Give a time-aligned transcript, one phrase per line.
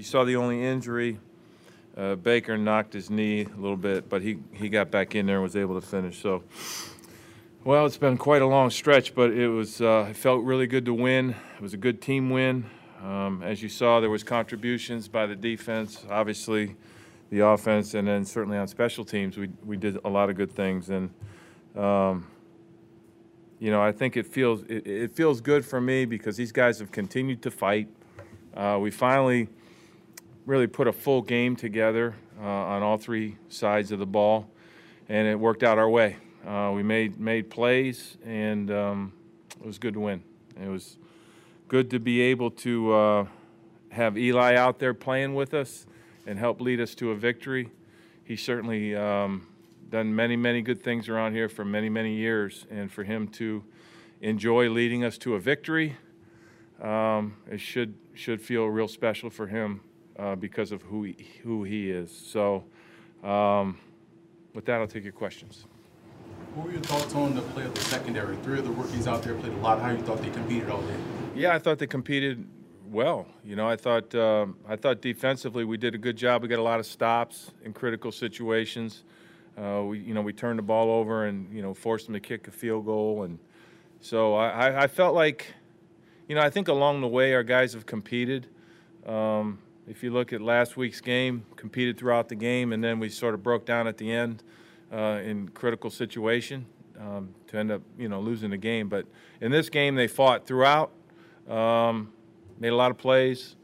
[0.00, 1.20] you saw the only injury.
[1.94, 5.36] Uh, Baker knocked his knee a little bit, but he, he got back in there
[5.36, 6.22] and was able to finish.
[6.22, 6.42] So,
[7.64, 10.86] well, it's been quite a long stretch, but it was uh, it felt really good
[10.86, 11.34] to win.
[11.54, 12.64] It was a good team win.
[13.02, 16.76] Um, as you saw, there was contributions by the defense, obviously,
[17.28, 20.50] the offense, and then certainly on special teams, we we did a lot of good
[20.50, 20.88] things.
[20.88, 21.10] And
[21.76, 22.26] um,
[23.58, 26.78] you know, I think it feels it, it, feels good for me because these guys
[26.78, 27.88] have continued to fight.
[28.56, 29.48] Uh, we finally
[30.50, 34.50] really put a full game together uh, on all three sides of the ball,
[35.08, 36.16] and it worked out our way.
[36.44, 39.12] Uh, we made made plays, and um,
[39.60, 40.20] it was good to win.
[40.60, 40.98] It was
[41.68, 43.26] good to be able to uh,
[43.90, 45.86] have Eli out there playing with us
[46.26, 47.70] and help lead us to a victory.
[48.24, 49.46] He certainly um,
[49.88, 53.62] done many many good things around here for many many years, and for him to
[54.20, 55.96] enjoy leading us to a victory,
[56.82, 59.82] um, it should should feel real special for him
[60.20, 62.10] uh, because of who he, who he is.
[62.10, 62.64] So,
[63.24, 63.78] um,
[64.54, 65.66] with that, I'll take your questions.
[66.54, 68.36] What were your thoughts on the play of the secondary?
[68.36, 69.80] Three of the rookies out there played a lot.
[69.80, 70.96] How you thought they competed all day?
[71.34, 72.46] Yeah, I thought they competed
[72.90, 73.26] well.
[73.44, 76.42] You know, I thought um, I thought defensively we did a good job.
[76.42, 79.04] We got a lot of stops in critical situations.
[79.56, 82.20] Uh, we, you know, we turned the ball over and you know forced them to
[82.20, 83.38] kick a field goal, and
[84.00, 85.54] so I, I felt like,
[86.26, 88.48] you know, I think along the way our guys have competed.
[89.06, 93.08] Um, if you look at last week's game, competed throughout the game, and then we
[93.08, 94.42] sort of broke down at the end
[94.92, 96.66] uh, in critical situation
[96.98, 98.88] um, to end up, you know, losing the game.
[98.88, 99.06] But
[99.40, 100.92] in this game, they fought throughout,
[101.48, 102.12] um,
[102.58, 103.56] made a lot of plays,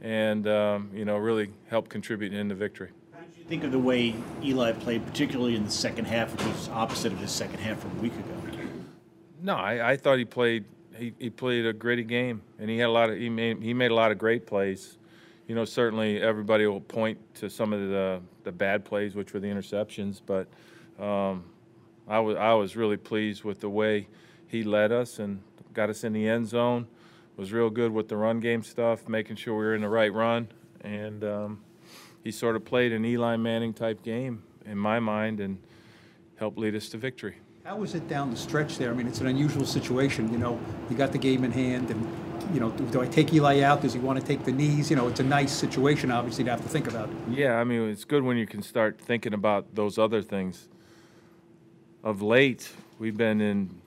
[0.00, 2.90] and um, you know, really helped contribute in the victory.
[3.12, 6.46] How did you think of the way Eli played, particularly in the second half, which
[6.46, 8.34] was opposite of his second half from a week ago?
[9.42, 10.64] No, I, I thought he played.
[10.96, 13.18] He, he played a gritty game, and he had a lot of.
[13.18, 14.96] He made he made a lot of great plays
[15.46, 19.40] you know, certainly everybody will point to some of the the bad plays, which were
[19.40, 20.48] the interceptions, but
[21.02, 21.44] um,
[22.08, 24.08] I was I was really pleased with the way
[24.46, 25.42] he led us and
[25.72, 26.86] got us in the end zone.
[27.36, 30.12] Was real good with the run game stuff, making sure we were in the right
[30.12, 30.48] run,
[30.82, 31.64] and um,
[32.22, 35.58] he sort of played an Eli Manning type game in my mind and
[36.36, 37.36] helped lead us to victory.
[37.64, 38.90] How was it down the stretch there?
[38.90, 40.30] I mean, it's an unusual situation.
[40.30, 43.32] You know, you got the game in hand, and you know, do, do, I take
[43.32, 43.82] Eli out?
[43.82, 44.90] Does he want to take the knees?
[44.90, 47.08] You know, it's a nice situation, obviously, to have to think about.
[47.30, 50.68] Yeah, I mean, it's good when you can start thinking about those other things
[52.04, 53.80] of late, we've been in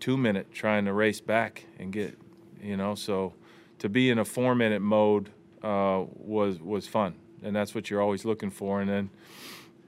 [0.00, 2.18] two minute trying to race back and get,
[2.60, 3.32] you know, so
[3.78, 5.30] to be in a four minute mode
[5.62, 8.80] uh, was was fun, and that's what you're always looking for.
[8.80, 9.10] And then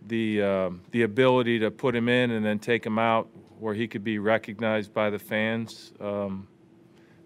[0.07, 3.29] the uh, the ability to put him in and then take him out
[3.59, 6.49] where he could be recognized by the fans, um,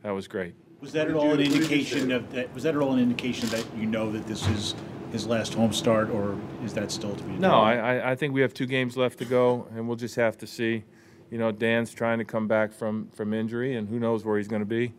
[0.03, 0.55] that was great.
[0.81, 2.53] Was that at all an indication of that?
[2.54, 4.75] Was that at all an indication that you know that this is
[5.10, 7.32] his last home start, or is that still to be?
[7.32, 10.36] No, I, I think we have two games left to go, and we'll just have
[10.38, 10.84] to see.
[11.31, 14.48] You know, Dan's trying to come back from from injury, and who knows where he's
[14.48, 14.92] going to be.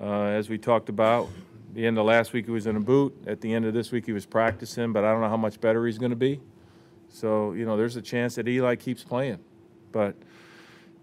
[0.00, 1.28] Uh, as we talked about,
[1.74, 3.14] the end of last week he was in a boot.
[3.26, 5.60] At the end of this week he was practicing, but I don't know how much
[5.60, 6.40] better he's going to be.
[7.10, 9.40] So you know, there's a chance that Eli keeps playing,
[9.92, 10.16] but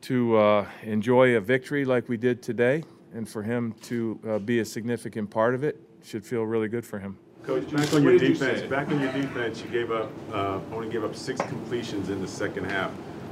[0.02, 2.84] to uh, enjoy a victory like we did today,
[3.14, 6.86] and for him to uh, be a significant part of it, should feel really good
[6.86, 7.18] for him.
[7.44, 11.04] Coach, back on your defense, back on your defense, you gave up uh, only gave
[11.04, 12.92] up six completions in the second half.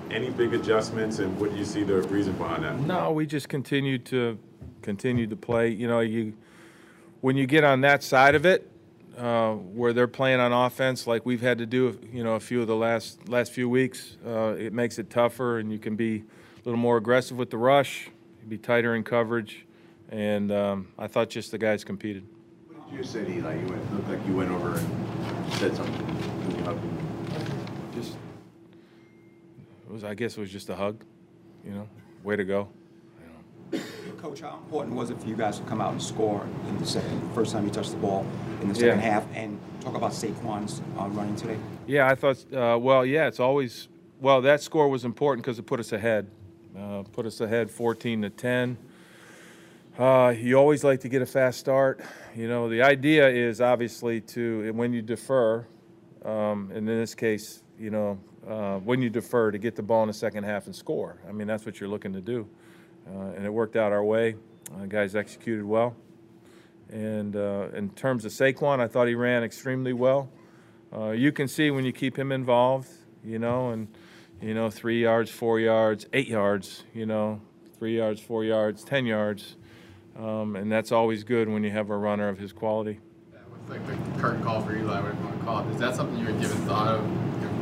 [0.10, 2.78] Any big adjustments, and what do you see the reason behind that?
[2.82, 4.38] No, we just continued to
[4.82, 5.70] continue to play.
[5.70, 6.34] You know, you
[7.22, 8.70] when you get on that side of it,
[9.18, 12.62] uh, where they're playing on offense, like we've had to do, you know, a few
[12.62, 16.18] of the last last few weeks, uh, it makes it tougher, and you can be
[16.18, 16.24] a
[16.66, 18.10] little more aggressive with the rush,
[18.50, 19.66] be tighter in coverage,
[20.12, 22.28] and um, I thought just the guys competed.
[22.68, 23.56] What did you said Eli.
[23.62, 26.58] You went, looked like you went over and said something.
[26.58, 28.18] You hugged Just
[29.88, 30.04] it was.
[30.04, 31.04] I guess it was just a hug.
[31.66, 31.90] You know,
[32.24, 32.68] way to go.
[34.18, 36.86] Coach, how important was it for you guys to come out and score in the
[36.86, 38.26] second, first time you touched the ball
[38.62, 39.12] in the second yeah.
[39.12, 41.58] half, and talk about Saquon's uh, running today?
[41.88, 42.38] Yeah, I thought.
[42.54, 43.88] Uh, well, yeah, it's always
[44.20, 44.42] well.
[44.42, 46.28] That score was important because it put us ahead.
[46.78, 48.78] Uh, put us ahead, 14 to 10.
[50.02, 52.02] Uh, you always like to get a fast start.
[52.36, 55.68] You know, the idea is obviously to, when you defer,
[56.26, 60.02] um, and in this case, you know, uh, when you defer to get the ball
[60.02, 61.22] in the second half and score.
[61.30, 62.50] I mean, that's what you're looking to do.
[63.08, 64.34] Uh, and it worked out our way.
[64.74, 65.96] Uh, guys executed well.
[66.90, 70.32] And uh, in terms of Saquon, I thought he ran extremely well.
[70.92, 72.90] Uh, you can see when you keep him involved,
[73.24, 73.88] you know, and,
[74.42, 77.40] you know, three yards, four yards, eight yards, you know,
[77.78, 79.58] three yards, four yards, 10 yards
[80.18, 83.00] um, and that's always good when you have a runner of his quality.
[83.34, 85.72] Yeah, with like the, curtain call for Eli, whatever you want to call it.
[85.72, 87.02] Is that something you had given thought of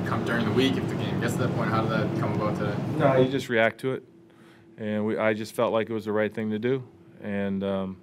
[0.06, 1.70] come during the week if the game gets to that point?
[1.70, 2.76] How did that come about today?
[2.98, 4.04] No, you just react to it,
[4.78, 6.84] and we, I just felt like it was the right thing to do.
[7.22, 7.98] And um,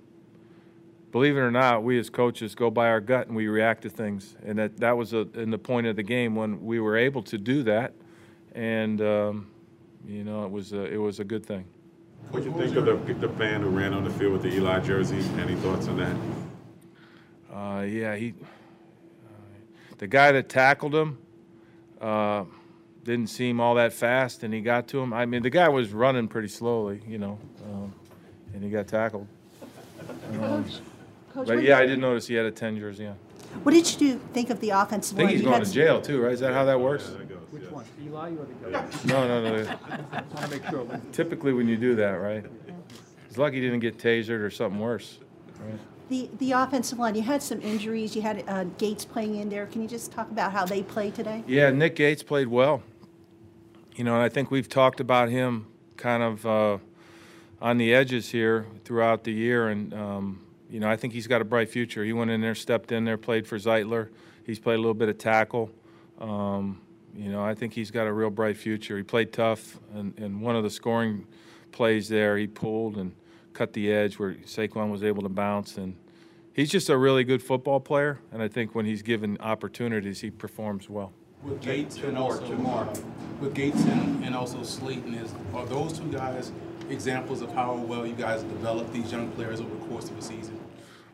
[1.10, 3.90] believe it or not, we as coaches go by our gut and we react to
[3.90, 6.96] things, and that that was a, in the point of the game when we were
[6.96, 7.92] able to do that,
[8.54, 9.50] and um,
[10.06, 11.64] you know it was a, it was a good thing.
[12.30, 14.52] What do you think of the, the fan who ran on the field with the
[14.54, 15.18] Eli jersey?
[15.40, 16.16] Any thoughts on that?
[17.54, 21.18] Uh, yeah, he, uh, the guy that tackled him,
[22.00, 22.44] uh,
[23.04, 25.12] didn't seem all that fast, and he got to him.
[25.12, 27.94] I mean, the guy was running pretty slowly, you know, um,
[28.52, 29.28] and he got tackled.
[30.32, 30.64] Um,
[31.32, 33.14] Coach, but yeah, I did notice he had a 10 jersey on.
[33.62, 35.36] what did you do, think of the offensive I think line?
[35.36, 36.32] he's You going to jail too, right?
[36.32, 37.08] Is that how that works?
[37.10, 37.28] Which
[37.76, 39.04] one, Eli or the coach?
[39.04, 39.64] No, no, no.
[40.34, 41.00] Want to make sure.
[41.12, 42.44] Typically, when you do that, right?
[43.28, 45.18] He's lucky he didn't get tasered or something worse.
[45.60, 45.78] Right?
[46.08, 49.66] The, the offensive line, you had some injuries, you had uh, Gates playing in there.
[49.66, 51.42] Can you just talk about how they played today?
[51.46, 52.82] Yeah, Nick Gates played well.
[53.96, 56.78] You know, and I think we've talked about him kind of uh,
[57.60, 61.40] on the edges here throughout the year, and um, you know, I think he's got
[61.40, 62.04] a bright future.
[62.04, 64.10] He went in there, stepped in there, played for Zeitler.
[64.44, 65.70] He's played a little bit of tackle.
[66.20, 66.80] Um,
[67.16, 68.96] you know, I think he's got a real bright future.
[68.96, 71.26] He played tough, and, and one of the scoring
[71.72, 73.14] plays there, he pulled and
[73.52, 75.96] cut the edge where Saquon was able to bounce, and
[76.52, 78.20] he's just a really good football player.
[78.32, 81.12] And I think when he's given opportunities, he performs well.
[81.42, 82.94] With Gates and also uh,
[83.40, 86.52] with Gates and, and also Slayton, is are those two guys
[86.90, 90.22] examples of how well you guys develop these young players over the course of a
[90.22, 90.58] season?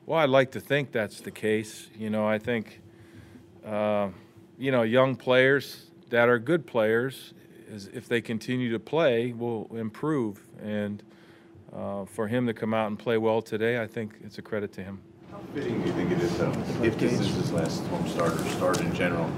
[0.07, 1.89] Well, I'd like to think that's the case.
[1.97, 2.81] You know, I think,
[3.65, 4.09] uh,
[4.59, 7.33] you know, young players that are good players,
[7.71, 10.43] is if they continue to play, will improve.
[10.63, 11.03] And
[11.75, 14.75] uh, for him to come out and play well today, I think it's a credit
[14.75, 15.01] to him.
[15.31, 18.35] How fitting do you think it is, though, if this is his last home start
[18.35, 19.31] or start in general,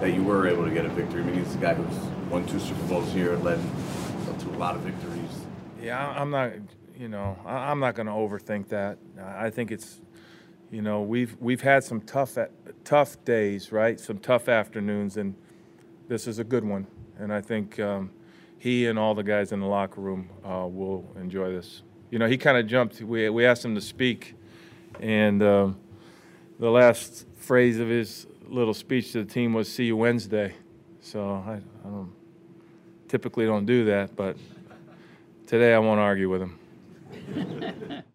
[0.00, 1.22] that you were able to get a victory?
[1.22, 3.58] I mean, he's the guy who's won two Super Bowls here, led
[4.40, 5.46] to a lot of victories.
[5.82, 6.52] Yeah, I'm not,
[6.98, 8.98] you know, I'm not going to overthink that.
[9.18, 10.02] I I think it's,
[10.70, 12.36] you know, we've we've had some tough
[12.84, 13.98] tough days, right?
[13.98, 15.34] Some tough afternoons, and
[16.10, 16.88] this is a good one.
[17.20, 18.10] And I think um,
[18.58, 21.82] he and all the guys in the locker room uh, will enjoy this.
[22.10, 23.00] You know, he kind of jumped.
[23.00, 24.34] We we asked him to speak,
[24.98, 25.78] and um,
[26.58, 30.54] the last phrase of his little speech to the team was "See you Wednesday."
[31.00, 32.12] So I, I don't
[33.06, 34.36] typically don't do that, but
[35.46, 38.02] today I won't argue with him.